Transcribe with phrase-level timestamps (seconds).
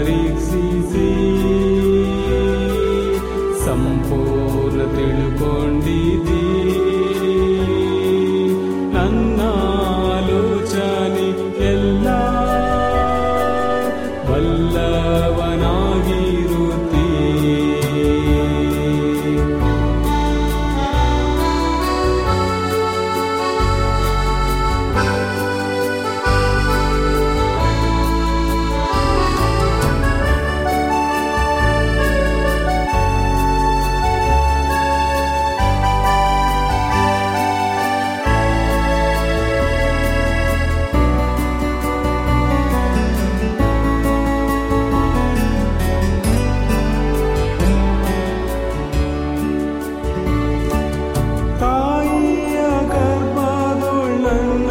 [0.00, 1.06] ಪರೀಕ್ಷಿಸಿ
[3.64, 4.29] ಸಂಪೂರ್ಣ
[54.30, 54.69] when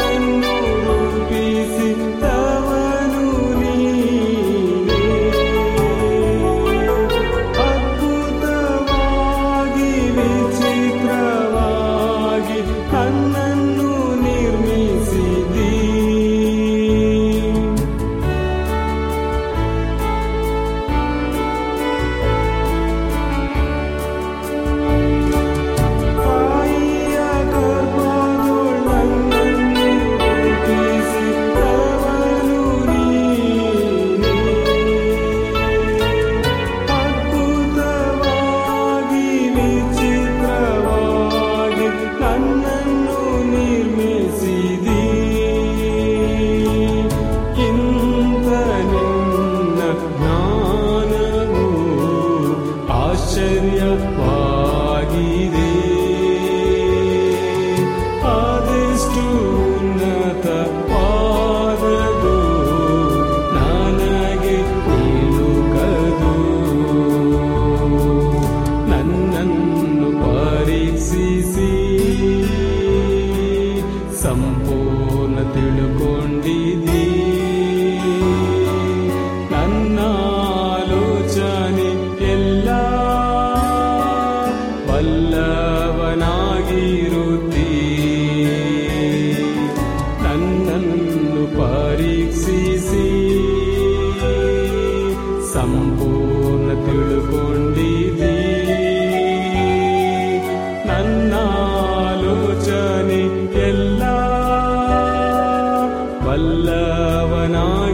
[53.80, 55.69] Bayat Pagide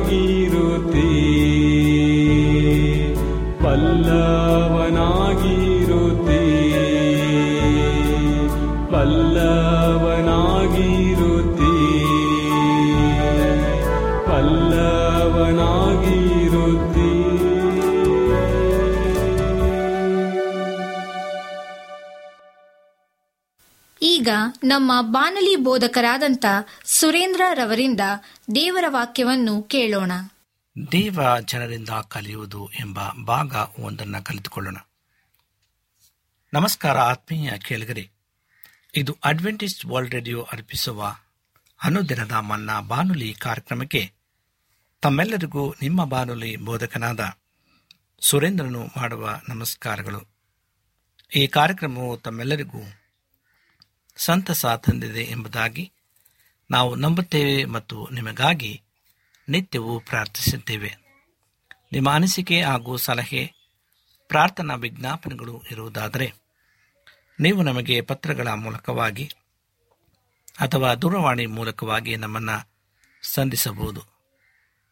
[0.05, 1.05] ಬಲ್ಲವನಾಗಿರುತ್ತೀ
[4.97, 6.41] ಬಲ್ಲವನಾಗಿರುತ್ತೀ
[10.67, 11.71] ಬಲ್ಲವನಾಗಿರುತ್ತೀ
[15.87, 17.09] ಬಲ್ಲವನಾಗಿರುತ್ತೀ
[24.01, 24.29] ಈಗ
[24.63, 26.45] ನಮ್ಮ ಬಾನಲಿ ಬೋಧಕರಾದಂಥ
[26.99, 27.99] ಸುರೇಂದ್ರ ರವರಿಂದ
[28.55, 30.11] ದೇವರ ವಾಕ್ಯವನ್ನು ಕೇಳೋಣ.
[30.91, 34.77] ದೇವ ಜನರಿಂದ ಕಲಿಯುವುದು ಎಂಬ ಭಾಗ ಒಂದನ್ನು ಕಲಿತುಕೊಳ್ಳೋಣ.
[36.53, 38.09] ನಮಸ್ಕಾರ ಆತ್ಮೀಯ ಕೇಳಿಗರೆ,
[38.95, 41.15] ಇದು ಅಡ್ವೆಂಟಿಸ್ಟ್ ವರ್ಲ್ಡ್ ರೇಡಿಯೋ ಅರ್ಪಿಸುವ
[41.83, 44.11] ಅನುದಿನದ ಮನ್ನಾ ಬಾನುಲಿ ಕಾರ್ಯಕ್ರಮಕ್ಕೆ
[45.01, 47.37] ತಮ್ಮೆಲ್ಲರಿಗೂ ನಿಮ್ಮ ಬಾನುಲಿ ಬೋಧಕನಾದ
[48.19, 50.27] ಸುರೇಂದ್ರನು ಮಾಡುವ ನಮಸ್ಕಾರಗಳು.
[51.35, 52.83] ಈ ಕಾರ್ಯಕ್ರಮವು ತಮ್ಮೆಲ್ಲರಿಗೂ
[54.17, 55.91] ಸಂತಸ ತಂದಿದೆ ಎಂಬುದಾಗಿ
[56.71, 58.81] ನಾವು ನಂಬುತ್ತೇವೆ ಮತ್ತು ನಿಮಗಾಗಿ
[59.49, 60.97] ನಿತ್ಯವೂ ಪ್ರಾರ್ಥಿಸುತ್ತೇವೆ.
[61.91, 63.53] ನಿಮ್ಮ ಅನಿಸಿಕೆ ಹಾಗೂ ಸಲಹೆ,
[64.27, 66.33] ಪ್ರಾರ್ಥನಾ ವಿಜ್ಞಾಪನೆಗಳು ಇರುವುದಾದರೆ
[67.39, 69.31] ನೀವು ನಮಗೆ ಪತ್ರಗಳ ಮೂಲಕವಾಗಿ
[70.59, 72.69] ಅಥವಾ ದೂರವಾಣಿ ಮೂಲಕವಾಗಿ ನಮ್ಮನ್ನು
[73.21, 74.03] ಸಂಧಿಸಬಹುದು.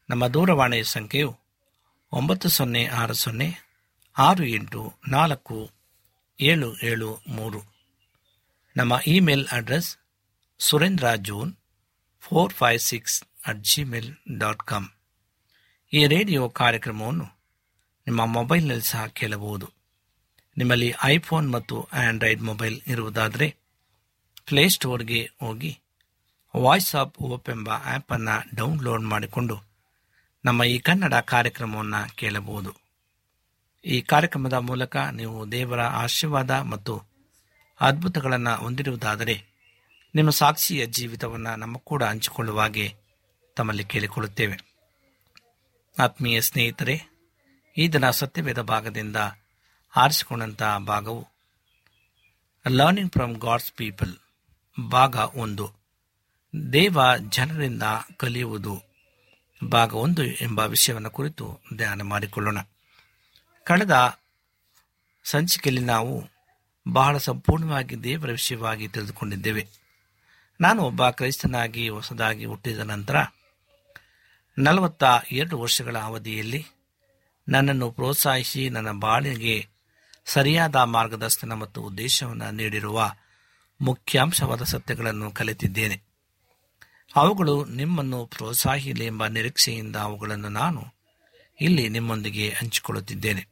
[0.10, 1.40] ನಮ್ಮ ದೂರವಾಣಿ ಸಂಖ್ಯೆಯು
[2.12, 3.58] ಒಂಬತ್ತು ಸೊನ್ನೆ ಆರು ಸೊನ್ನೆ
[4.18, 5.72] ಆರು ಎಂಟು ನಾಲ್ಕು
[6.40, 7.62] ಏಳು ಏಳು ಮೂರು.
[8.78, 9.98] ನಮ್ಮ email address
[10.60, 11.56] Surendra June
[12.78, 14.88] six at Gmail dot com
[15.94, 17.26] ಈ ರೇಡಿಯೋ ಕಾರ್ಯಕ್ರಮವನ್ನು
[18.08, 19.72] ನಿಮ್ಮ ಮೊಬೈಲ್ನಲ್ಲಿ ಸಹ ಕೇಳಬಹುದು.
[20.58, 23.56] ನಿಮ್ಮಲ್ಲಿ ಐಫೋನ್ ಮತ್ತು ಆಂಡ್ರಾಯ್ಡ್ ಮೊಬೈಲ್ ಇರುವುದಾದರೆ
[24.46, 25.80] ಪ್ಲೇಸ್ಟೋರ್ಗೆ ಹೋಗಿ
[26.58, 29.64] ವಾಯ್ಸ್ ಆಫ್ ಓಪ್ ಎಂಬ ಆ್ಯಪನ್ನು ಡೌನ್ಲೋಡ್ ಮಾಡಿಕೊಂಡು
[30.46, 32.74] ನಮ್ಮ ಈ ಕನ್ನಡ ಕಾರ್ಯಕ್ರಮವನ್ನು ಕೇಳಬಹುದು.
[33.86, 37.04] ಈ ಕಾರ್ಯಕ್ರಮದ ಮೂಲಕ ನೀವು ದೇವರ ಆಶೀರ್ವಾದ ಮತ್ತು
[37.82, 39.53] ಅದ್ಭುತಗಳನ್ನು ಹೊಂದಿರುವುದಾದರೆ
[40.16, 42.96] ನಿಮ್ಮ ಸಾಕ್ಷಿಯ ಜೀವಿತವನ್ನು ನಮ್ಮ ಕೂಡ ಹಂಚಿಕೊಳ್ಳುವ ಹಾಗೆ
[43.56, 44.58] ತಮ್ಮಲ್ಲಿ ಕೇಳಿಕೊಳ್ಳುತ್ತೇವೆ.
[46.00, 47.02] ಆತ್ಮೀಯ ಸ್ನೇಹಿತರೆ,
[47.78, 49.16] ಈ ದಿನ ಸತ್ಯವೇದ ಭಾಗದಿಂದ
[49.96, 51.28] ಆರಿಸಿಕೊಂಡಂತಹ ಭಾಗವು
[52.68, 54.14] ಲರ್ನಿಂಗ್ ಫ್ರಮ್ ಗಾಡ್ಸ್ ಪೀಪಲ್
[54.90, 55.74] ಭಾಗ ಒಂದು.
[56.74, 56.98] ದೇವ
[57.30, 57.84] ಜನರಿಂದ
[58.18, 58.82] ಕಲಿಯುವುದು
[59.72, 62.58] ಭಾಗ ಒಂದು ಎಂಬ ವಿಷಯವನ್ನು ಕುರಿತು ಧ್ಯಾನ ಮಾಡಿಕೊಳ್ಳೋಣ.
[63.64, 64.20] ಕಳೆದ
[65.24, 66.30] ಸಂಚಿಕೆಯಲ್ಲಿ ನಾವು
[66.88, 69.83] ಬಹಳ ಸಂಪೂರ್ಣವಾಗಿ ದೇವರ ವಿಷಯವಾಗಿ ತಿಳಿದುಕೊಂಡಿದ್ದೇವೆ.
[70.64, 73.16] ನಾನು ಒಬ್ಬ ಕ್ರೈಸ್ತನಾಗಿ ಹೊಸದಾಗಿ ಹುಟ್ಟಿದ ನಂತರ
[74.58, 76.66] ನಲವತ್ತ ಎರಡು ವರ್ಷಗಳ ಅವಧಿಯಲ್ಲಿ
[77.50, 79.68] ನನ್ನನ್ನು ಪ್ರೋತ್ಸಾಹಿಸಿ ನನ್ನ ಬಾಳಿಗೆ
[80.26, 83.14] ಸರಿಯಾದ ಮಾರ್ಗದರ್ಶನ ಮತ್ತು ಉದ್ದೇಶವನ್ನು ನೀಡಿರುವ
[83.82, 86.02] ಮುಖ್ಯಾಂಶವಾದ ಸತ್ಯಗಳನ್ನು ಕಲಿತಿದ್ದೇನೆ.
[87.16, 90.86] ಅವುಗಳು ನಿಮ್ಮನ್ನು ಪ್ರೋತ್ಸಾಹಿಲಿ ಎಂಬ ನಿರೀಕ್ಷೆಯಿಂದ ಅವುಗಳನ್ನು ನಾನು
[91.62, 93.48] ಇಲ್ಲಿ ನಿಮ್ಮೊಂದಿಗೆ ಹಂಚಿಕೊಳ್ಳುತ್ತಿದ್ದೇನೆ.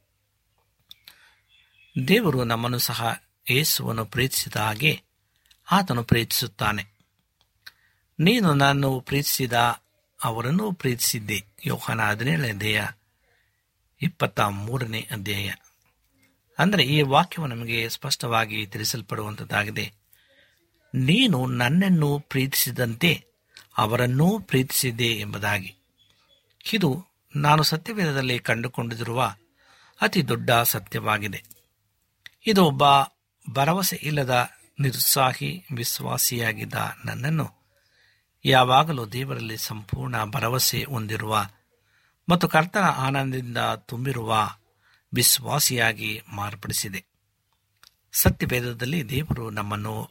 [2.08, 5.02] ದೇವರು ನಮ್ಮನ್ನು ಸಹ ಯೇಸುವನ್ನು ಪ್ರೀತಿಸಿದ ಹಾಗೆ
[5.72, 6.91] ಆತನು ಪ್ರೀತಿಸುತ್ತಾನೆ.
[8.22, 9.52] ನೀನು ನಾನು ಪ್ರೀತಿಸಿದ,
[10.24, 11.44] ಅವರನ್ನು ಪ್ರೀತಿಸಿದ್ದೆ.
[11.66, 12.88] ಯೋಹಾನ ಹದಿನೇಳನೇ ಅಧ್ಯಾಯ
[14.02, 15.50] ಇಪ್ಪತ್ತ ಮೂರನೇ ಅಧ್ಯಾಯ.
[16.58, 19.92] ಅಂದರೆ ಈ ವಾಕ್ಯವು ನಮಗೆ ಸ್ಪಷ್ಟವಾಗಿ ತಿಳಿಸಲ್ಪಡುವಂಥದ್ದಾಗಿದೆ
[20.94, 23.24] ನೀನು ನನ್ನನ್ನು ಪ್ರೀತಿಸಿದಂತೆ,
[23.78, 25.74] ಅವರನ್ನೂ ಪ್ರೀತಿಸಿದ್ದೆ ಎಂಬುದಾಗಿ.
[26.72, 29.34] ಇದು ನಾನು ಸತ್ಯವೇದದಲ್ಲಿ ಕಂಡುಕೊಂಡಿರುವ
[30.00, 31.44] ಅತಿ ದೊಡ್ಡ ಸತ್ಯವಾಗಿದೆ.
[32.46, 32.82] ಇದು ಒಬ್ಬ
[33.52, 34.50] ಭರವಸೆ ಇಲ್ಲದ,
[34.80, 36.74] ನಿರುತ್ಸಾಹಿ, ವಿಶ್ವಾಸಿಯಾಗಿದ್ದ
[37.04, 37.61] ನನ್ನನ್ನು
[38.44, 41.46] ಯಾವಾಗಲೂ ದೇವರಲ್ಲಿ ಸಂಪೂರ್ಣ ಭರವಸೆ ಹೊಂದಿರುವ
[42.28, 44.48] ಮತ್ತು ಕರ್ತನ ಆನಂದದಿಂದ ತುಂಬಿರುವ
[45.14, 47.04] ವಿಶ್ವಾಸಿಯಾಗಿ ಮಾರ್ಪಡಿಸಿದೆ.
[48.12, 50.10] ಸತ್ಯಭೇದದಲ್ಲಿ ದೇವರು ನಮ್ಮನ್ನು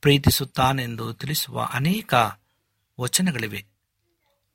[0.00, 2.14] ಪ್ರೀತಿಸುತ್ತಾನೆಂದು ತಿಳಿಸುವ ಅನೇಕ
[3.00, 3.64] ವಚನಗಳಿವೆ.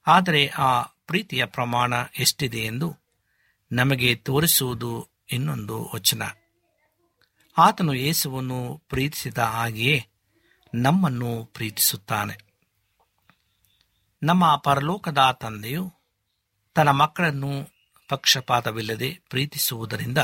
[0.08, 2.96] ಆದರೆ ಆ ಪ್ರೀತಿಯ ಪ್ರಮಾಣ ಎಷ್ಟಿದೆ ಎಂದು
[3.72, 6.24] ನಮಗೆ ತೋರಿಸುವುದು ಇನ್ನೊಂದು ವಚನ.
[7.58, 10.08] ಆತನು ಯೇಸುವನ್ನು ಪ್ರೀತಿಸಿದ ಹಾಗೆಯೇ
[10.74, 12.45] ನಮ್ಮನ್ನು ಪ್ರೀತಿಸುತ್ತಾನೆ.
[14.24, 15.94] ನಮ್ಮ ಪರಲೋಕದ ತಂದೆಯು
[16.74, 17.70] ತನ್ನ ಮಕ್ಕಳನ್ನು
[18.10, 20.18] ಪಕ್ಷಪಾತವಿಲ್ಲದೆ ಪ್ರೀತಿಸುವುದರಿಂದ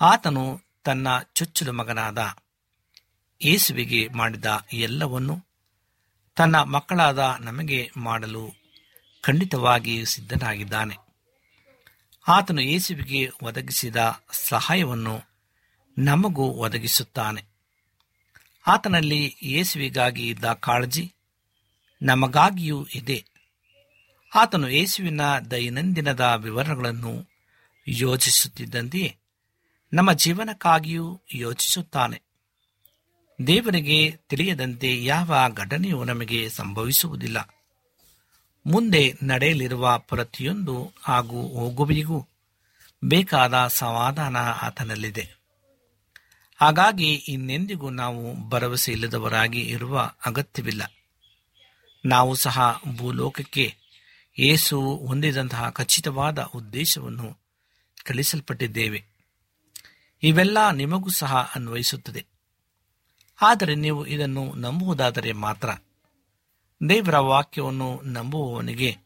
[0.00, 2.36] ಆತನು ತನ್ನ ಚೊಚ್ಚಲು ಮಗನಾದ
[3.42, 5.46] ಯೇಸುವಿಗೆ ಮಾಡಿದ ಎಲ್ಲವನ್ನು
[6.36, 8.54] ತನ್ನ ಮಕ್ಕಳಾದ ನಮಗೆ ಮಾಡಲು
[9.22, 10.96] ಖಂಡಿತವಾಗಿ ಸಿದ್ಧನಾಗಿದ್ದಾನೆ.
[12.28, 13.96] ಆತನು ಯೇಸುವಿಗೆ ಒದಗಿಸಿದ
[14.32, 15.20] ಸಹಾಯವನ್ನು
[15.98, 17.44] ನಮಗೂ ಒದಗಿಸುತ್ತಾನೆ.
[18.66, 21.14] ಆತನಲ್ಲಿ ಯೇಸುವಿಗಾಗಿ ಇದ್ದ ಕಾಳಜಿ
[22.04, 23.24] ನಮಗಾಗಿಯೂ ಇದೆ.
[24.34, 27.28] ಆತನು ಯೇಸುವಿನ ದೈನಂದಿನದ ವಿವರಗಳನ್ನು
[27.88, 29.16] ಯೋಚಿಸುತ್ತಿದ್ದಂತೆಯೇ
[29.92, 32.22] ನಮ್ಮ ಜೀವನಕ್ಕಾಗಿಯೂ ಯೋಚಿಸುತ್ತಾನೆ.
[33.46, 37.64] ದೇವರಿಗೆ ತಿಳಿಯದಂತೆ ಯಾವ ಘಟನೆಯೂ ನಮಗೆ ಸಂಭವಿಸುವುದಿಲ್ಲ.
[38.66, 42.28] ಮುಂದೆ ನಡೆಯಲಿರುವ ಪ್ರತಿಯೊಂದು ಹಾಗೂ ಹೋಗುವಿಗೂ
[43.04, 45.36] ಬೇಕಾದ ಸಮಾಧಾನ ಆತನಲ್ಲಿದೆ.
[46.56, 50.93] ಹಾಗಾಗಿ ಇನ್ನೆಂದಿಗೂ ನಾವು ಭರವಸೆ ಇಲ್ಲದವರಾಗಿ ಇರುವ ಅಗತ್ಯವಿಲ್ಲ.
[52.04, 53.74] ನಾವು ಸಹ ಭೂಲೋಕಕ್ಕೆ
[54.38, 57.38] ಏಸು ಹೊಂದಿದಂತಹ ಖಚಿತವಾದ ಉದ್ದೇಶವನ್ನು
[58.04, 59.04] ಕಲಿಸಲ್ಪಟ್ಟಿದ್ದೇವೆ.
[60.22, 62.26] ಇವೆಲ್ಲ ನಿಮಗೂ ಸಹ ಅನ್ವಯಿಸುತ್ತದೆ.
[63.42, 65.68] ಆದರೆ ನೀವು ಇದನ್ನು ನಂಬುವುದಾದರೆ ಮಾತ್ರ.
[66.88, 68.96] ದೇವರ ವಾಕ್ಯವನ್ನು ನಂಬುವವನಿಗೆ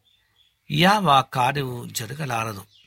[0.70, 2.78] ಯಾವ ಕಾರ್ಯವೂ ಜರುಗಲಾರದು.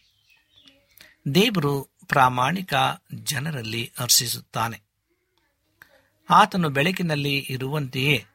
[1.36, 2.74] ದೇವರು ಪ್ರಾಮಾಣಿಕ
[3.14, 4.82] ಜನರಲ್ಲಿ ಹರ್ಷಿಸುತ್ತಾನೆ
[6.30, 8.26] ಆತನು ಬೆಳಕಿನಲ್ಲಿ ಇರುವಂತೆಯೇ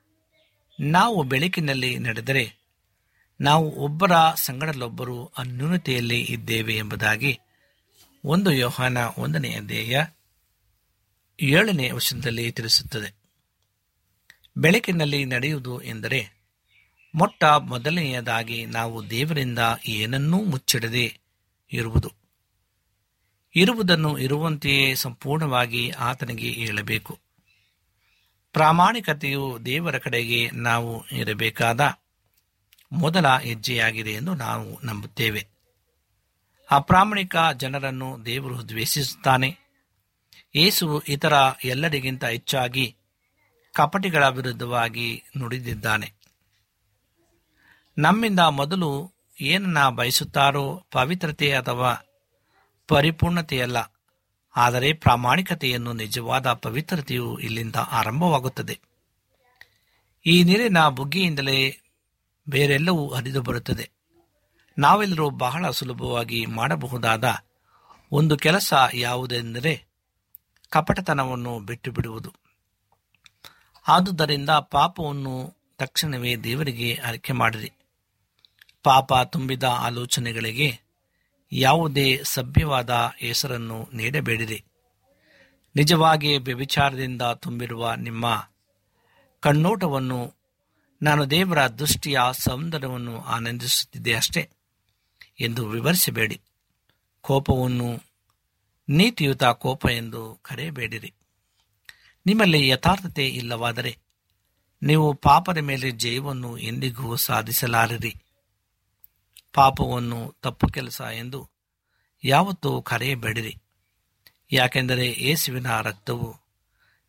[0.81, 2.57] ನಾವು ಬೆಳಕಿನಲ್ಲಿ ನಡೆದರೆ
[3.41, 7.39] ನಾವು ಒಬ್ಬರ ಸಂಗಡಲೊಬ್ಬರು ಅನ್ಯೂನತೆಯಲ್ಲಿ ಇದ್ದೇವೆ ಎಂಬುದಾಗಿ
[8.25, 10.05] ಒಂದು ಯೋಹಾನ ಒಂದನೆಯ ಅಧ್ಯಾಯ
[11.41, 13.15] ಏಳನೇ ವರ್ಷದಲ್ಲಿ ತಿಳಿಸುತ್ತದೆ.
[14.57, 16.37] ಬೆಳಕಿನಲ್ಲಿ ನಡೆಯುವುದು ಎಂದರೆ
[17.15, 21.19] ಮೊಟ್ಟ ಮೊದಲನೆಯದಾಗಿ ನಾವು ದೇವರಿಂದ ಏನನ್ನೂ ಮುಚ್ಚಿಡದೆ
[21.73, 22.13] ಇರುವುದು.
[23.57, 27.26] ಇರುವುದನ್ನು ಇರುವಂತೆಯೇ ಸಂಪೂರ್ಣವಾಗಿ ಆತನಿಗೆ ಹೇಳಬೇಕು.
[28.57, 31.99] ಪ್ರಾಮಾಣಿಕತೆಯು ದೇವರ ಕಡೆಗೆ ನಾವು ಇರಬೇಕಾದ
[32.93, 35.47] ಮೊದಲ ಹೆಜ್ಜೆಯಾಗಿದೆ ಎಂದು ನಾವು ನಂಬುತ್ತೇವೆ.
[36.71, 39.59] ಅಪ್ರಾಮಾಣಿಕ ಜನರನ್ನು ದೇವರು ದ್ವೇಷಿಸುತ್ತಾನೆ.
[40.55, 41.33] ಯೇಸು ಇತರ
[41.65, 42.97] ಎಲ್ಲರಿಗಿಂತ ಹೆಚ್ಚಾಗಿ
[43.73, 46.13] ಕಪಟಿಗಳ ವಿರುದ್ಧವಾಗಿ ನುಡಿದಿದ್ದಾನೆ.
[47.99, 51.97] ನಮ್ಮಿಂದ ಮೊದಲು ಏನನ್ನ ಬಯಸುತ್ತಾರೋ ಪವಿತ್ರತೆ ಅಥವಾ
[52.89, 53.96] ಪರಿಪೂರ್ಣತೆಯಲ್ಲ.
[54.57, 58.81] ಆದರೆ ಪ್ರಾಮಾಣಿಕತೆಯನ್ನು ನಿಜವಾದ ಪವಿತ್ರತೆಯು ಇಲ್ಲಿಂದ ಆರಂಭವಾಗುತ್ತದೆ.
[60.27, 61.79] ಈ ನೀರಿನ ಬುಗ್ಗೆಯಿಂದಲೇ
[62.49, 63.91] ಬೇರೆಲ್ಲವೂ ಹರಿದು ಬರುತ್ತದೆ.
[64.79, 67.37] ನಾವೆಲ್ಲರೂ ಬಹಳ ಸುಲಭವಾಗಿ ಮಾಡಬಹುದಾದ
[68.13, 69.85] ಒಂದು ಕೆಲಸ ಯಾವುದೆಂದರೆ
[70.71, 72.33] ಕಪಟತನವನ್ನು ಬಿಟ್ಟು ಬಿಡುವುದು
[73.89, 77.73] ಆದುದರಿಂದ ಪಾಪವನ್ನು ತಕ್ಷಣವೇ ದೇವರಿಗೆ ಆಯ್ಕೆ ಮಾಡಿರಿ.
[78.83, 80.86] ಪಾಪ ತುಂಬಿದ ಆಲೋಚನೆಗಳಿಗೆ
[81.53, 84.65] ಯಾವುದೇ ಸಭ್ಯವಾದ ಹೆಸರನ್ನು ನೀಡಬೇಡಿರಿ.
[85.77, 88.49] ನಿಜವಾಗಿ ವ್ಯಭಿಚಾರದಿಂದ ತುಂಬಿರುವ ನಿಮ್ಮ
[89.41, 90.35] ಕಣ್ಣೋಟವನ್ನು
[91.03, 94.51] ನಾನು ದೇವರ ದೃಷ್ಟಿಯ ಸೌಂದರ್ಯವನ್ನು ಆನಂದಿಸುತ್ತಿದ್ದೆ ಅಷ್ಟೇ
[95.41, 96.41] ಎಂದು ವಿವರಿಸಬೇಡಿ.
[97.21, 98.03] ಕೋಪವನ್ನು
[98.89, 101.15] ನೀತಿಯುತ ಕೋಪ ಎಂದು ಕರೆಯಬೇಡಿರಿ.
[102.27, 103.99] ನಿಮ್ಮಲ್ಲಿ ಯಥಾರ್ಥತೆ ಇಲ್ಲವಾದರೆ
[104.83, 108.17] ನೀವು ಪಾಪದ ಮೇಲೆ ಜಯವನ್ನು ಎಂದಿಗೂ ಸಾಧಿಸಲಾರಿರಿ.
[109.57, 111.51] ಪಾಪವನ್ನು ತಪ್ಪು ಕೆಲಸ ಎಂದು
[112.25, 113.63] ಯಾವತ್ತೂ ಕರೆಯಬೇಡಿರಿ.
[114.53, 116.37] ಯಾಕೆಂದರೆ ಯೇಸುವಿನ ರಕ್ತವು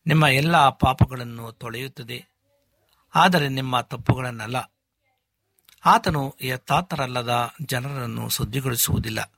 [0.08, 2.26] ನಿಮ್ಮ ಎಲ್ಲ ಪಾಪಗಳನ್ನು ತೊಳೆಯುತ್ತದೆ.
[3.16, 4.74] ಆದರೆ ನಿಮ್ಮ ತಪ್ಪುಗಳನ್ನಲ್ಲ.
[5.86, 9.34] ಆತನು ಯಥಾರ್ಥರಲ್ಲದ ಜನರನ್ನು ಸುದ್ದಿಗೊಳಿಸುವುದಿಲ್ಲ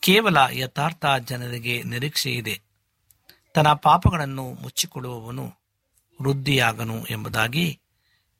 [0.00, 2.60] ಕೇವಲ ಯಥಾರ್ಥ ಜನರಿಗೆ ನಿರೀಕ್ಷೆ ಇದೆ.
[3.54, 5.52] ತನ್ನ ಪಾಪಗಳನ್ನು ಮುಚ್ಚಿಕೊಳ್ಳುವವನು
[6.22, 7.80] ವೃದ್ಧಿಯಾಗನು ಎಂಬುದಾಗಿ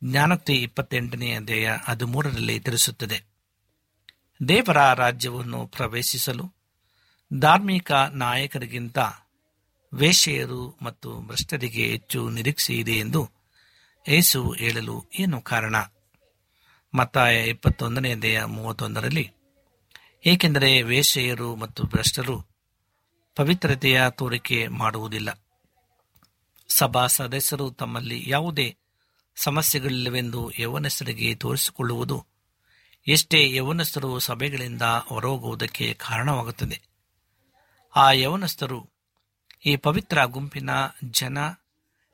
[0.05, 3.36] ಜ್ಞಾನೋಕ್ತಿ ಇಪ್ಪತ್ತೆಂಟನೆಯ ಅಧ್ಯಾಯ ಹದಿಮೂರರಲ್ಲಿ ತಿಳಿಸುತ್ತದೆ.
[4.49, 6.55] ದೇವರ ರಾಜ್ಯವನ್ನು ಪ್ರವೇಶಿಸಲು
[7.39, 8.99] ಧಾರ್ಮಿಕ ನಾಯಕರಿಗಿಂತ
[9.95, 13.31] ವೇಶ್ಯೆಯರು ಮತ್ತು ಭ್ರಷ್ಟರಿಗೆ ಹೆಚ್ಚು ನಿರೀಕ್ಷೆ ಇದೆ ಎಂದು
[14.09, 15.77] ಏಸು ಹೇಳಲು ಏನು ಕಾರಣ?
[16.95, 19.31] ಮತ್ತಾಯ ಇಪ್ಪತ್ತೊಂದನೇ ದೇಹ ಮೂವತ್ತೊಂದರಲ್ಲಿ,
[20.27, 22.47] ಏಕೆಂದರೆ ವೇಶ್ಯೆಯರು ಮತ್ತು ಭ್ರಷ್ಟರು
[23.35, 25.45] ಪವಿತ್ರತೆಯ ತೋರಿಕೆ ಮಾಡುವುದಿಲ್ಲ.
[26.69, 28.77] ಸಭಾ ಸದಸ್ಯರು ತಮ್ಮಲ್ಲಿ ಯಾವುದೇ
[29.37, 32.36] ಸಮಸ್ಯೆಗಳಿಲ್ಲವೆಂದು ಯವನಸ್ಥರಿಗೆ ತೋರಿಸಿಕೊಳ್ಳುವುದು
[33.07, 36.81] ಎಷ್ಟೇ ಯವನಸ್ಥರು ಸಭೆಗಳಿಂದ ಹೊರಹೋಗುವುದಕ್ಕೆ ಕಾರಣವಾಗುತ್ತದೆ.
[37.97, 38.91] ಆ ಯವನಸ್ಥರು
[39.67, 40.71] ಈ ಪವಿತ್ರ ಗುಂಪಿನ
[41.05, 41.39] ಜನ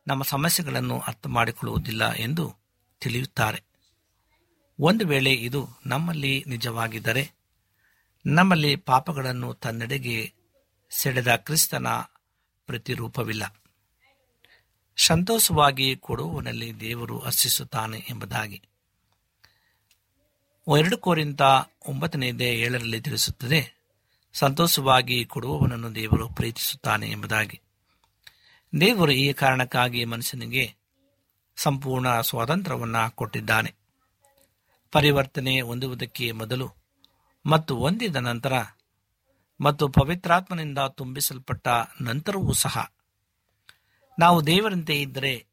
[0.07, 2.57] ನಮ್ಮ ಸಮಸ್ಯೆಗಳನ್ನು ಅರ್ಥ ಮಾಡಿಕೊಳ್ಳುವುದಿಲ್ಲ ಎಂದು
[3.01, 3.63] ತಿಳಿಯುತ್ತಾರೆ.
[4.81, 7.31] ಒಂದು ವೇಳೆ ಇದು ನಮ್ಮಲ್ಲಿ ನಿಜವಾಗಿದ್ದರೆ,
[8.27, 10.33] ನಮ್ಮಲ್ಲಿ ಪಾಪಗಳನ್ನು ತನ್ನೆಡೆಗೆ
[10.91, 11.87] ಸೆಳೆದ ಕ್ರಿಸ್ತನ
[12.67, 13.63] ಪ್ರತಿರೂಪವಿಲ್ಲ.
[14.97, 18.63] ಸಂತೋಷವಾಗಿ ಕೊಡುವನಲ್ಲಿ ದೇವರು ಹರ್ಷಿಸುತ್ತಾನೆ ಎಂಬುದಾಗಿ.
[20.69, 21.43] ಎರಡು ಕೋರಿಂತ
[21.89, 23.75] ಒಂಬತ್ತನೇದೇ ಏಳರಲ್ಲಿ ತಿಳಿಸುತ್ತದೆ,
[24.33, 27.61] ಸಂತೋಷವಾಗಿ ಕೊಡುವವನನ್ನು ದೇವರು ಪ್ರೀತಿಸುತ್ತಾನೆ ಎಂಬುದಾಗಿ.
[28.81, 30.75] ದೇವರು ಈ ಕಾರಣಕ್ಕಾಗಿ ಮನುಷ್ಯನಿಗೆ
[31.57, 33.75] ಸಂಪೂರ್ಣ ಸ್ವಾತಂತ್ರ್ಯವನ್ನು ಕೊಟ್ಟಿದ್ದಾನೆ.
[34.93, 36.73] ಪರಿವರ್ತನೆ ಹೊಂದುವುದಕ್ಕೆ ಮೊದಲು
[37.47, 38.53] ಮತ್ತು ಹೊಂದಿದ ನಂತರ
[39.61, 41.69] ಮತ್ತು ಪವಿತ್ರಾತ್ಮನಿಂದ ತುಂಬಿಸಲ್ಪಟ್ಟ
[42.01, 42.93] ನಂತರವೂ ಸಹ
[44.19, 45.47] ನಾವು ದೇವರಂತೆ ಇದ್ದರೆ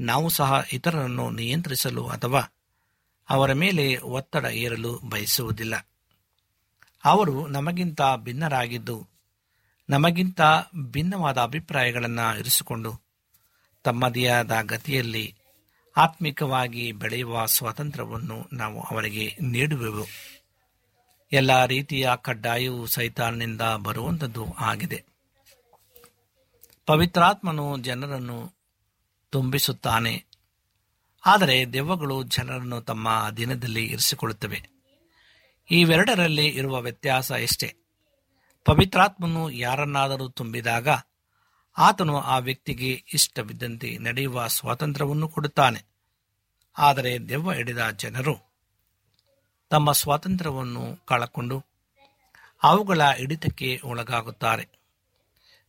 [0.00, 2.55] ನಾವು ಸಹ ಇತರರನ್ನು ನಿಯಂತ್ರಿಸಲು ಅಥವಾ
[3.30, 5.88] ಅವರ ಮೇಲೆ ಒತ್ತಡ ಏರಲು ಬಯಸುವುದಿಲ್ಲ.
[7.04, 9.08] ಅವರು ನಮಗಿಂತ ಭಿನ್ನರಾಗಿದ್ದು,
[9.90, 10.40] ನಮಗಿಂತ
[10.90, 13.00] ಭಿನ್ನವಾದ ಅಭಿಪ್ರಾಯಗಳನ್ನು ಇರಿಸಿಕೊಂಡು
[13.82, 15.34] ತಮ್ಮದೇ ಆದ ಗತಿಯಲ್ಲಿ
[15.96, 20.06] ಆತ್ಮಿಕವಾಗಿ ಬೆಳೆಯುವ ಸ್ವಾತಂತ್ರ್ಯವನ್ನು ನಾವು ಅವರಿಗೆ ನೀಡುವೆವು.
[21.32, 25.04] ಎಲ್ಲ ರೀತಿಯ ಕಡ್ಡಾಯವು ಸೈತಾನ್ನಿಂದ ಬರುವಂಥದ್ದು ಆಗಿದೆ.
[26.86, 28.52] ಪವಿತ್ರಾತ್ಮನು ಜನರನ್ನು
[29.30, 30.24] ತುಂಬಿಸುತ್ತಾನೆ.
[31.26, 34.62] ಆದರೆ ದೆವ್ವಗಳು ಜನರನ್ನು ತಮ್ಮ ದಿನದಲ್ಲಿ ಇರಿಸಿಕೊಳ್ಳುತ್ತವೆ.
[35.70, 37.74] ಇವೆರಡರಲ್ಲಿ ಇರುವ ವ್ಯತ್ಯಾಸ ಎಷ್ಟೇ.
[38.64, 40.88] ಪವಿತ್ರಾತ್ಮನು ಯಾರನ್ನಾದರೂ ತುಂಬಿದಾಗ
[41.78, 45.84] ಆತನು ಆ ವ್ಯಕ್ತಿಗೆ ಇಷ್ಟವಿದ್ದಂತೆ ನಡೆಯುವ ಸ್ವಾತಂತ್ರ್ಯವನ್ನು ಕೊಡುತ್ತಾನೆ.
[46.78, 48.36] ಆದರೆ ದೆವ್ವ ಹಿಡಿದ ಜನರು
[49.70, 51.64] ತಮ್ಮ ಸ್ವಾತಂತ್ರ್ಯವನ್ನು ಕಳಕೊಂಡು
[52.62, 54.68] ಅವುಗಳ ಹಿಡಿತಕ್ಕೆ ಒಳಗಾಗುತ್ತಾರೆ.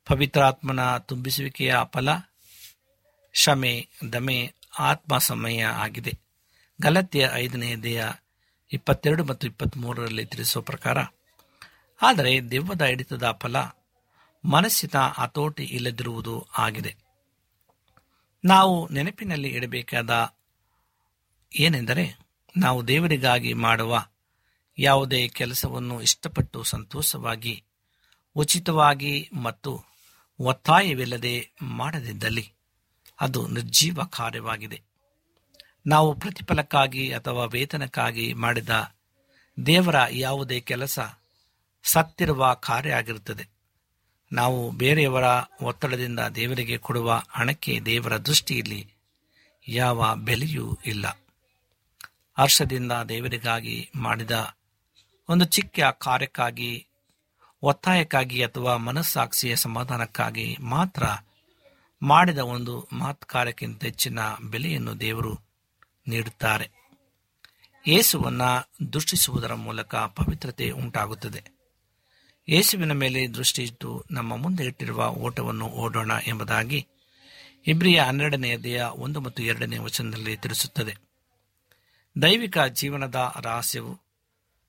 [0.05, 2.09] ಪವಿತ್ರಾತ್ಮನ ತುಂಬಿಸುವಿಕೆಯ ಫಲ,
[3.31, 6.19] ಕ್ಷಮೆ, ದಮೆ ಆತ್ಮ ಸಮಯ ಆಗಿದೆ.
[6.81, 8.05] ಗಲತ್ಯ ಐದನೇ ದೇಹ
[8.71, 10.97] ಇಪ್ಪತ್ತೆರಡು ಮತ್ತು ಇಪ್ಪತ್ತ್ಮೂರರಲ್ಲಿ ತಿಳಿಸುವ ಪ್ರಕಾರ,
[12.01, 13.55] ಆದರೆ ದೆವ್ವದ ಹಿಡಿತದ ಫಲ
[14.45, 16.95] ಮನಸ್ಸಿನ ಹತೋಟಿ ಇಲ್ಲದಿರುವುದು ಆಗಿದೆ.
[18.45, 20.35] ನಾವು ನೆನಪಿನಲ್ಲಿ ಇಡಬೇಕಾದ
[21.55, 22.19] ಏನೆಂದರೆ,
[22.57, 24.05] ನಾವು ದೇವರಿಗಾಗಿ ಮಾಡುವ
[24.79, 27.63] ಯಾವುದೇ ಕೆಲಸವನ್ನು ಇಷ್ಟಪಟ್ಟು ಸಂತೋಷವಾಗಿ,
[28.35, 29.83] ಉಚಿತವಾಗಿ ಮತ್ತು
[30.39, 32.56] ಒತ್ತಾಯವಿಲ್ಲದೆ ಮಾಡದಿದ್ದಲ್ಲಿ
[33.21, 34.81] ಅದು ನಿರ್ಜೀವ ಕಾರ್ಯವಾಗಿದೆ
[35.87, 38.69] ನಾವು ಪ್ರತಿಫಲಕ್ಕಾಗಿ ಅಥವಾ ವೇತನಕ್ಕಾಗಿ ಮಾಡಿದ
[39.65, 40.99] ದೇವರ ಯಾವುದೇ ಕೆಲಸ
[41.83, 43.47] ಸತ್ತಿರುವ ಕಾರ್ಯ ಆಗಿರುತ್ತದೆ.
[44.31, 45.23] ನಾವು ಬೇರೆಯವರ
[45.61, 48.93] ಒತ್ತಡದಿಂದ ದೇವರಿಗೆ ಕೊಡುವ ಹಣಕ್ಕೆ ದೇವರ ದೃಷ್ಟಿಯಲ್ಲಿ
[49.67, 51.19] ಯಾವ ಬೆಲೆಯೂ ಇಲ್ಲ.
[52.37, 54.55] ಹರ್ಷದಿಂದ ದೇವರಿಗಾಗಿ ಮಾಡಿದ
[55.29, 56.87] ಒಂದು ಚಿಕ್ಕ ಕಾರ್ಯಕ್ಕಾಗಿ,
[57.61, 61.03] ಒತ್ತಾಯಕ್ಕಾಗಿ ಅಥವಾ ಮನಸ್ಸಾಕ್ಷಿಯ ಸಮಾಧಾನಕ್ಕಾಗಿ ಮಾತ್ರ
[62.01, 65.39] ಮಾಡಿದ ಒಂದು ಮಹತ್ಕಾರಕ್ಕಿಂತ ಹೆಚ್ಚಿನ ಬೆಲೆಯನ್ನು ದೇವರು
[66.07, 66.69] ನೀಡುತ್ತಾರೆ.
[67.87, 68.41] ಯೇಸುವನ್ನ
[68.93, 71.43] ದೃಷ್ಟಿಸುವುದರ ಮೂಲಕ ಪವಿತ್ರತೆ ಉಂಟಾಗುತ್ತದೆ.
[72.49, 76.87] ಯೇಸುವಿನ ಮೇಲೆ ದೃಷ್ಟಿ ಇಟ್ಟು ನಮ್ಮ ಮುಂದೆ ಇಟ್ಟಿರುವ ಓಟವನ್ನು ಓಡೋಣ ಎಂಬುದಾಗಿ
[77.67, 80.95] ಇಬ್ರಿಯ ಹನ್ನೆರಡನೆಯ ದೇಹ ಒಂದು ಮತ್ತು ಎರಡನೇ ವಚನದಲ್ಲಿ ತಿಳಿಸುತ್ತದೆ.
[82.21, 83.99] ದೈವಿಕ ಜೀವನದ ರಹಸ್ಯವು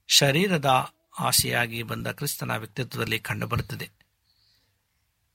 [0.06, 3.97] ಶರೀರದ ಆಸೆಯಾಗಿ ಬಂದ ಕ್ರಿಸ್ತನ ವ್ಯಕ್ತಿತ್ವದಲ್ಲಿ ಕಂಡುಬರುತ್ತದೆ.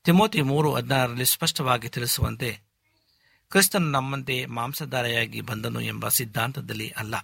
[0.04, 2.60] ತಿಮೋತಿ ಮೂರು ಹದಿನಾರರಲ್ಲಿ ಸ್ಪಷ್ಟವಾಗಿ ತಿಳಿಸುವಂತೆ,
[3.50, 7.16] ಕ್ರಿಸ್ತನು ನಮ್ಮಂತೆ ಮಾಂಸಧಾರೆಯಾಗಿ ಬಂದನು ಎಂಬ ಸಿದ್ಧಾಂತದಲ್ಲಿ ಅಲ್ಲ.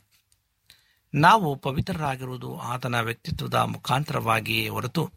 [1.13, 5.11] ನಾವು ಪವಿತ್ರರಾಗಿರುವುದು ಆತನ ವ್ಯಕ್ತಿತ್ವದ ಮುಖಾಂತರವಾಗಿಯೇ ಹೊರತು,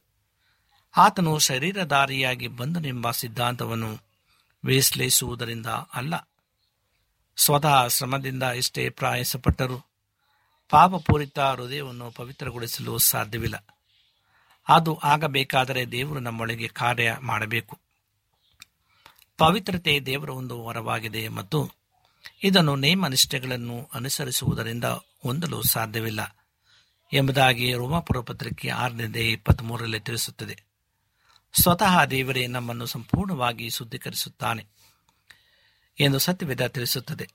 [0.96, 3.98] ಆತನು ಶರೀರಧಾರಿಯಾಗಿ ಬಂದನೆಂಬ ಸಿದ್ಧಾಂತವನ್ನು
[4.64, 6.14] ವಿಶ್ಲೇಷಿಸುವುದರಿಂದ ಅಲ್ಲ.
[7.36, 9.78] ಸ್ವತಃ ಶ್ರಮದಿಂದ ಎಷ್ಟೇ ಪ್ರಾಯಸಪಟ್ಟರು
[10.70, 13.66] ಪಾಪಪೂರಿತ ಹೃದಯವನ್ನು ಪವಿತ್ರಗೊಳಿಸಲು ಸಾಧ್ಯವಿಲ್ಲ.
[14.68, 17.78] ಅದು ಆಗಬೇಕಾದರೆ ದೇವರು ನಮ್ಮೊಳಗೆ ಕಾರ್ಯ ಮಾಡಬೇಕು.
[19.38, 21.70] ಪವಿತ್ರತೆ ದೇವರ ಒಂದು ವರವಾಗಿದೆ ಮತ್ತು
[22.42, 26.36] ಇದನ್ನು ನೇಮನಿಷ್ಠೆಗಳನ್ನು ಅನುಸರಿಸುವುದರಿಂದ ಹೊಂದಲು ಸಾಧ್ಯವಿಲ್ಲ
[27.12, 30.64] ಎಂಬುದಾಗಿ ರೋಮಾಪುರ ಪತ್ರಿಕೆ ಆರನೇ ಇಪ್ಪತ್ತ್ ಮೂರರಲ್ಲಿ ತಿಳಿಸುತ್ತದೆ.
[31.62, 34.66] ಸ್ವತಃ ದೇವರೇ ನಮ್ಮನ್ನು ಸಂಪೂರ್ಣವಾಗಿ ಶುದ್ಧೀಕರಿಸುತ್ತಾನೆ
[36.00, 37.28] ಎಂದು ಸತ್ಯವೇದ ತಿಳಿಸುತ್ತದೆ.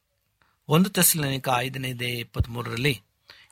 [0.67, 3.01] ಒಂದು ತೆಸಲಿನಿಕ ಐದನೇ ಇಪ್ಪತ್ತ್ ಮೂರರಲ್ಲಿ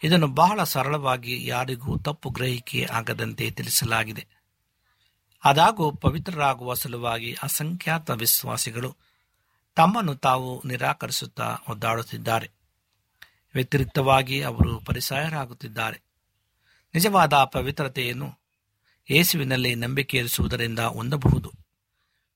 [0.03, 4.27] ಇದನ್ನು ಬಹಳ ಸರಳವಾಗಿ ಯಾರಿಗೂ ತಪ್ಪು ಗ್ರಹಿಕೆ ಆಗದಂತೆ ತಿಳಿಸಲಾಗಿದೆ.
[5.45, 8.95] ಆದಾಗೂ ಪವಿತ್ರರಾಗುವ ಸಲುವಾಗಿ ಅಸಂಖ್ಯಾತ ವಿಶ್ವಾಸಿಗಳು
[9.75, 12.51] ತಮ್ಮನ್ನು ತಾವು ನಿರಾಕರಿಸುತ್ತಾ ಒದ್ದಾಡುತ್ತಿದ್ದಾರೆ.
[13.53, 16.01] ವ್ಯತಿರಿಕ್ತವಾಗಿ ಅವರು ಪರಿಸಾಯರಾಗುತ್ತಿದ್ದಾರೆ.
[16.93, 18.39] ನಿಜವಾದ ಪವಿತ್ರತೆಯನ್ನು
[19.11, 21.51] ಯೇಸುವಿನಲ್ಲಿ ನಂಬಿಕೆ ಇರಿಸುವುದರಿಂದ ಹೊಂದಬಹುದು.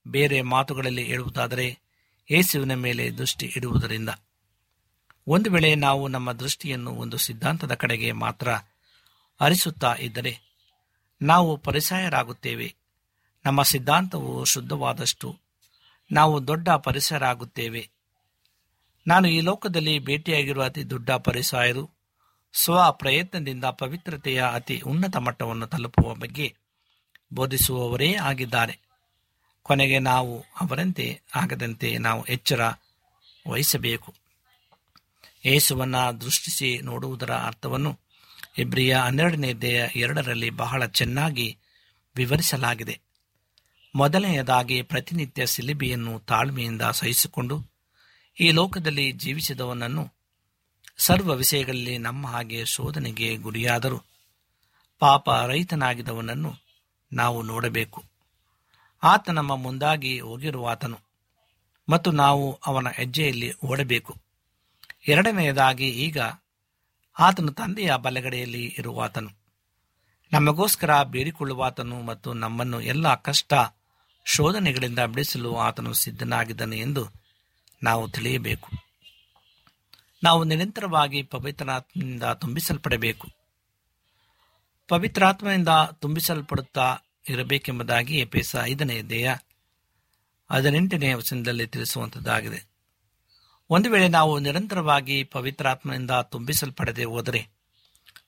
[0.08, 1.78] ಬೇರೆ ಮಾತುಗಳಲ್ಲಿ ಹೇಳುವುದಾದರೆ,
[2.30, 4.08] ಯೇಸುವಿನ ಮೇಲೆ ದೃಷ್ಟಿ ಇಡುವುದರಿಂದ.
[5.30, 8.50] ಒಂದು ವೇಳೆ ನಾವು ನಮ್ಮ ದೃಷ್ಟಿಯನ್ನು ಒಂದು ಸಿದ್ಧಾಂತದ ಕಡೆಗೆ ಮಾತ್ರ
[9.40, 10.38] ಹರಿಸುತ್ತಾ ಇದ್ದರೆ
[11.22, 12.74] ನಾವು ಪರಿಸಯರಾಗುತ್ತೇವೆ.
[13.44, 15.38] ನಮ್ಮ ಸಿದ್ಧಾಂತವು ಶುದ್ಧವಾದಷ್ಟು
[16.12, 17.90] ನಾವು ದೊಡ್ಡ ಪರಿಸರಾಗುತ್ತೇವೆ
[19.06, 21.90] ನಾನು ಈ ಲೋಕದಲ್ಲಿ ಭೇಟಿಯಾಗಿರುವ ಅತಿ ದೊಡ್ಡ ಪರಿಸಾಯರು
[22.52, 26.54] ಸ್ವ ಪ್ರಯತ್ನದಿಂದ ಪವಿತ್ರತೆಯ ಅತಿ ಉನ್ನತ ಮಟ್ಟವನ್ನು ತಲುಪುವ ಬಗ್ಗೆ
[27.32, 28.78] ಬೋಧಿಸುವವರೇ ಆಗಿದ್ದಾರೆ.
[29.62, 32.72] ಕೊನೆಗೆ ನಾವು ಅವರಂತೆ ಆಗದಂತೆ ನಾವು ಎಚ್ಚರ
[33.48, 34.19] ವಹಿಸಬೇಕು.
[35.46, 37.98] ಯೇಸುವನ್ನ ದೃಷ್ಟಿಸಿ ನೋಡುವುದರ ಅರ್ಥವನ್ನು
[38.58, 41.58] ಇಬ್ರಿಯ ಹನ್ನೆರಡನೇ ದೇಹ ಎರಡರಲ್ಲಿ ಬಹಳ ಚೆನ್ನಾಗಿ
[42.16, 43.00] ವಿವರಿಸಲಾಗಿದೆ.
[43.94, 47.66] ಮೊದಲನೆಯದಾಗಿ ಪ್ರತಿನಿತ್ಯ ಸಿಲಿಬಿಯನ್ನು ತಾಳ್ಮೆಯಿಂದ ಸಹಿಸಿಕೊಂಡು
[48.40, 50.12] ಈ ಲೋಕದಲ್ಲಿ ಜೀವಿಸಿದವನನ್ನು
[50.96, 54.02] ಸರ್ವ ವಿಷಯಗಳಲ್ಲಿ ನಮ್ಮ ಹಾಗೆ ಶೋಧನೆಗೆ ಗುರಿಯಾದರೂ.
[54.98, 56.54] ಪಾಪ ರೈತನಾಗಿದವನನ್ನು
[57.12, 58.04] ನಾವು ನೋಡಬೇಕು.
[59.02, 60.98] ಆತ ನಮ್ಮ ಮುಂದಾಗಿ ಹೋಗಿರುವಾತನು
[61.88, 64.29] ಮತ್ತು ನಾವು ಅವನ ಹೆಜ್ಜೆಯಲ್ಲಿ ಓಡಬೇಕು.
[65.08, 66.18] ಎರಡನೆಯದಾಗಿ ಈಗ
[67.18, 69.30] ಆತನು ತಂದೆಯ ಬಲಗಡೆಯಲ್ಲಿ ಇರುವಾತನು.
[70.32, 73.52] ನಮಗೋಸ್ಕರ ಬೇಡಿಕೊಳ್ಳುವಾತನು ಮತ್ತು ನಮ್ಮನ್ನು ಎಲ್ಲ ಕಷ್ಟ
[74.24, 77.08] ಶೋಧನೆಗಳಿಂದ ಬಿಡಿಸಲು ಆತನು ಸಿದ್ಧನಾಗಿದ್ದನು ಎಂದು
[77.82, 78.70] ನಾವು ತಿಳಿಯಬೇಕು.
[80.22, 83.28] ನಾವು ನಿರಂತರವಾಗಿ ಪವಿತ್ರಾತ್ಮನಿಂದ ತುಂಬಿಸಲ್ಪಡಬೇಕು.
[84.88, 86.96] ಪವಿತ್ರಾತ್ಮನಿಂದ ತುಂಬಿಸಲ್ಪಡುತ್ತಾ
[87.28, 89.34] ಇರಬೇಕೆಂಬುದಾಗಿ ಎಪೇಸ ಐದನೇ ದೇಹ
[90.52, 92.69] ಹದಿನೆಂಟನೇ ವಚನದಲ್ಲಿ ತಿಳಿಸುವಂಥದ್ದಾಗಿದೆ
[93.70, 97.48] ಒಂದು ವೇಳೆ ನಾವು ನಿರಂತರವಾಗಿ ಪವಿತ್ರಾತ್ಮನಿಂದ ತುಂಬಿಸಲ್ಪಡದೆ ಹೋದರೆ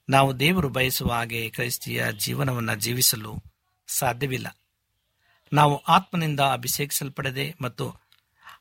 [0.09, 3.42] ನಾವು ದೇವರು ಬಯಸುವ ಹಾಗೆ ಕ್ರೈಸ್ತಿಯ ಜೀವನವನ್ನು ಜೀವಿಸಲು
[3.87, 4.59] ಸಾಧ್ಯವಿಲ್ಲ.
[5.52, 7.96] ನಾವು ಆತ್ಮನಿಂದ ಅಭಿಷೇಕಿಸಲ್ಪಡದೆ ಮತ್ತು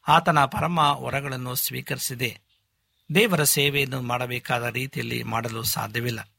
[0.07, 2.39] ಆತನ ಪರಮ ವರಗಳನ್ನು ಸ್ವೀಕರಿಸದೆ
[3.15, 6.29] ದೇವರ ಸೇವೆಯನ್ನು ಮಾಡಬೇಕಾದ ರೀತಿಯಲ್ಲಿ ಮಾಡಲು ಸಾಧ್ಯವಿಲ್ಲ.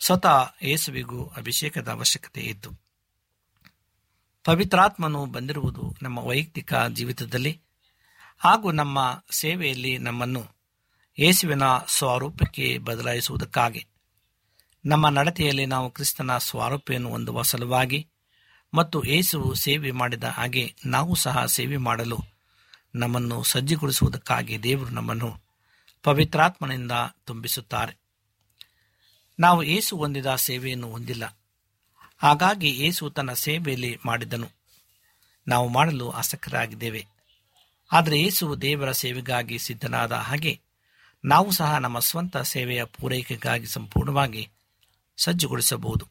[0.00, 2.70] ಸ್ವತಃ ಯೇಸುವಿಗೂ ಅಭಿಷೇಕದ ಅವಶ್ಯಕತೆ ಇತ್ತು
[4.44, 7.60] ಪವಿತ್ರಾತ್ಮನು ಬಂದಿರುವುದು ನಮ್ಮ ವೈಯಕ್ತಿಕ ಜೀವಿತದಲ್ಲಿ
[8.38, 10.46] ಹಾಗೂ ನಮ್ಮ ಸೇವೆಯಲ್ಲಿ ನಮ್ಮನ್ನು
[11.18, 13.86] ಯೇಸುವಿನ ಸ್ವರೂಪಕ್ಕೆ ಬದಲಾಯಿಸುವುದಕ್ಕಾಗಿ.
[14.84, 18.08] ನಮ್ಮ ನಡತೆಯಲ್ಲಿ ನಾವು ಕ್ರಿಸ್ತನ ಸ್ವರೂಪವನ್ನು ಹೊಂದುವ ಸಲುವಾಗಿ
[18.74, 22.18] ಮತ್ತು ಯೇಸುವು ಸೇವೆ ಮಾಡಿದ ಹಾಗೆ ನಾವು ಸಹ ಸೇವೆ ಮಾಡಲು
[22.94, 25.36] ನಮ್ಮನ್ನು ಸಜ್ಜುಗೊಳಿಸುವುದಕ್ಕಾಗಿ ದೇವರು ನಮ್ಮನ್ನು
[26.02, 26.92] ಪವಿತ್ರಾತ್ಮನಿಂದ
[27.24, 27.96] ತುಂಬಿಸುತ್ತಾರೆ.
[29.40, 31.38] ನಾವು ಏಸು ಹೊಂದಿದ ಸೇವೆಯನ್ನು ಹೊಂದಿಲ್ಲ.
[32.18, 34.48] ಹಾಗಾಗಿ ಏಸು ತನ್ನ ಸೇವೆಯಲ್ಲಿ ಮಾಡಿದನು.
[35.48, 37.17] ನಾವು ಮಾಡಲು ಆಸಕ್ತರಾಗಿದ್ದೇವೆ.
[37.92, 40.60] ಆದರೆ ಯೇಸುವು ದೇವರ ಸೇವೆಗಾಗಿ ಸಿದ್ಧನಾದ ಹಾಗೆ
[41.24, 44.50] ನಾವು ಸಹ ನಮ್ಮ ಸ್ವಂತ ಸೇವೆಯ ಪೂರೈಕೆಗಾಗಿ ಸಂಪೂರ್ಣವಾಗಿ
[45.16, 46.08] ಸಜ್ಜುಗೊಳಿಸಬಹುದು.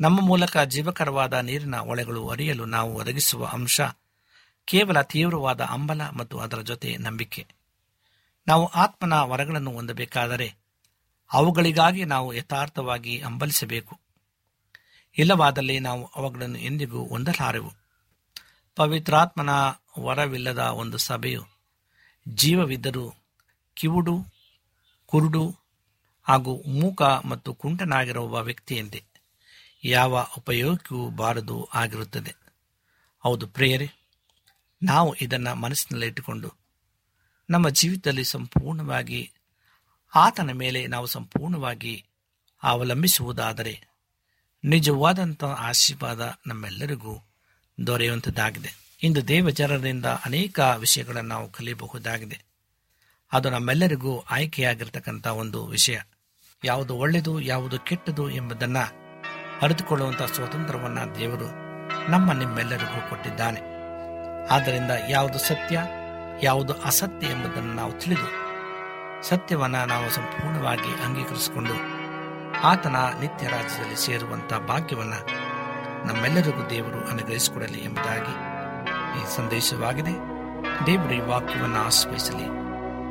[0.00, 3.80] ನಮ್ಮ ಮೂಲಕ ಜೀವಕರವಾದ ನೀರಿನ ಒಳೆಗಳು ಅರಿಯಲು ನಾವು ಒದಗಿಸುವ ಅಂಶ
[4.64, 7.46] ಕೇವಲ ತೀವ್ರವಾದ ಅಂಬಲ ಮತ್ತು ಅದರ ಜೊತೆ ನಂಬಿಕೆ.
[8.46, 10.54] ನಾವು ಆತ್ಮನ ವರಗಳನ್ನು ಹೊಂದಬೇಕಾದರೆ
[11.32, 14.00] ಅವುಗಳಿಗಾಗಿ ನಾವು ಯಥಾರ್ಥವಾಗಿ ಹಂಬಲಿಸಬೇಕು.
[15.18, 17.81] ಇಲ್ಲವಾದಲ್ಲಿ ನಾವು ಅವುಗಳನ್ನು ಎಂದಿಗೂ ಹೊಂದಲಾರೆವು.
[18.76, 19.50] ಪವಿತ್ರಾತ್ಮನ
[19.98, 21.42] ವರವಿಲ್ಲದ ಒಂದು ಸಭೆಯು
[22.28, 23.14] ಜೀವವಿದ್ದರೂ
[23.74, 24.14] ಕಿವುಡು,
[25.06, 25.56] ಕುರುಡು
[26.22, 29.04] ಹಾಗೂ ಮೂಕ ಮತ್ತು ಕುಂಟನಾಗಿರುವ ವ್ಯಕ್ತಿಯಂತೆ
[29.84, 32.34] ಯಾವ ಉಪಯೋಗಕ್ಕೂ ಬಾರದು ಆಗಿರುತ್ತದೆ.
[33.20, 33.88] ಹೌದು ಪ್ರೇಯರೆ,
[34.82, 36.54] ನಾವು ಇದನ್ನು ಮನಸ್ಸಿನಲ್ಲಿಟ್ಟುಕೊಂಡು
[37.50, 39.32] ನಮ್ಮ ಜೀವಿತದಲ್ಲಿ ಸಂಪೂರ್ಣವಾಗಿ
[40.14, 42.04] ಆತನ ಮೇಲೆ ನಾವು ಸಂಪೂರ್ಣವಾಗಿ
[42.62, 43.82] ಅವಲಂಬಿಸುವುದಾದರೆ
[44.64, 47.31] ನಿಜವಾದಂಥ ಆಶೀರ್ವಾದ ನಮ್ಮೆಲ್ಲರಿಗೂ
[47.86, 52.40] ದೊರೆಯುವಂಥದ್ದಾಗಿದೆ ಇಂದು ದೇವಜನರಿಂದ ಅನೇಕ ವಿಷಯಗಳನ್ನು ನಾವು ಕಲಿಯಬಹುದಾಗಿದೆ.
[53.32, 55.98] ಅದು ನಮ್ಮೆಲ್ಲರಿಗೂ ಆಯ್ಕೆಯಾಗಿರ್ತಕ್ಕಂಥ ಒಂದು ವಿಷಯ.
[56.64, 59.02] ಯಾವುದು ಒಳ್ಳೆಯದು, ಯಾವುದು ಕೆಟ್ಟದು ಎಂಬುದನ್ನು
[59.62, 61.48] ಅರಿತುಕೊಳ್ಳುವಂಥ ಸ್ವಾತಂತ್ರ್ಯವನ್ನು ದೇವರು
[62.10, 63.60] ನಮ್ಮ ನಿಮ್ಮೆಲ್ಲರಿಗೂ ಕೊಟ್ಟಿದ್ದಾನೆ.
[64.46, 65.80] ಆದ್ದರಿಂದ ಯಾವುದು ಸತ್ಯ,
[66.42, 68.42] ಯಾವುದು ಅಸತ್ಯ ಎಂಬುದನ್ನು ನಾವು ತಿಳಿದು
[69.28, 71.74] ಸತ್ಯವನ್ನು ನಾವು ಸಂಪೂರ್ಣವಾಗಿ ಅಂಗೀಕರಿಸಿಕೊಂಡು
[72.58, 75.51] ಆತನ ನಿತ್ಯ ರಾಜ್ಯದಲ್ಲಿ ಸೇರುವಂಥ ಭಾಗ್ಯವನ್ನು
[76.06, 78.52] ನಮ್ಮೆಲ್ಲರಿಗೂ ದೇವರು ಅನುಗ್ರಹಿಸಿಕೊಡಲಿ ಎಂಬುದಾಗಿ
[79.20, 80.10] ಈ ಸಂದೇಶವಾಗಿದೆ.
[80.86, 82.46] ದೇವರು ಈ ವಾಕ್ಯವನ್ನು ಆಶ್ರಯಿಸಲಿ.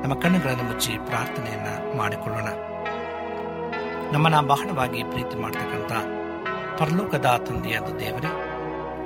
[0.02, 2.48] ನಮ್ಮ ಕಣ್ಣುಗಳನ್ನು ಮುಚ್ಚಿ ಪ್ರಾರ್ಥನೆಯನ್ನ ಮಾಡಿಕೊಳ್ಳೋಣ.
[4.12, 5.92] ನಮ್ಮನ್ನ ಬಹಳವಾಗಿ ಪ್ರೀತಿ ಮಾಡತಕ್ಕಂಥ
[6.82, 8.28] ಪರಲೋಕದ ತಂದೆಯಾದ ದೇವರೇ,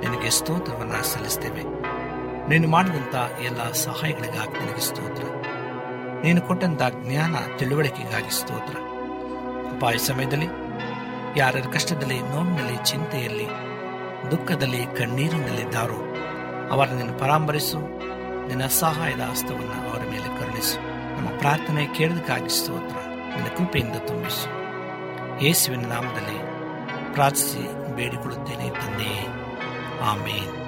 [0.00, 1.62] ನಿನಗೆ ಸ್ತೋತ್ರವನ್ನ ಸಲ್ಲಿಸ್ತೇವೆ.
[2.48, 5.22] ನೀನು ಮಾಡಿದಂಥ ಎಲ್ಲ ಸಹಾಯಗಳಿಗಾಗಿ ನಿನಗೆ ಸ್ತೋತ್ರ.
[6.22, 8.76] ನೀನು ಕೊಟ್ಟಂತ ಜ್ಞಾನ, ತಿಳುವಳಿಕೆಗಾಗಿ ಸ್ತೋತ್ರ.
[9.76, 10.46] ಅಪಾಯ ಸಮಯದಲ್ಲಿ
[11.36, 13.65] ಯಾರ ಕಷ್ಟದಲ್ಲಿ ನೋವಿನಲ್ಲಿ, ಚಿಂತೆಯಲ್ಲಿ
[14.30, 16.14] ದುಃಖದಲ್ಲಿ ಕಣ್ಣೀರಿನಲ್ಲಿದ್ದಾರೋ
[16.70, 17.78] ಅವರ ನಿನ್ನ ಪರಾಮರಿಸು
[18.48, 20.76] ನಿನ್ನ ಸಹಾಯದ ಹಸ್ತವನ್ನು ಅವರ ಮೇಲೆ ಕರುಣಿಸು.
[21.16, 24.48] ನಮ್ಮ ಪ್ರಾರ್ಥನೆ ಕೇಳದಕ್ಕಾಗಿ ಸ್ತೋತ್ರ, ನಿನ್ನ ಕೃಪೆಯಿಂದ ತುಂಬಿಸು.
[25.44, 26.38] ಯೇಸುವಿನ ನಾಮದಲ್ಲಿ
[27.14, 29.26] ಪ್ರಾರ್ಥಿಸಿ ಬೇಡಿಕೊಳ್ಳುತ್ತೇನೆ ತಂದೆಯೇ
[30.02, 30.65] ಆಮೇನ್.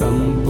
[0.00, 0.49] ಸಂಪೂರ್ಣ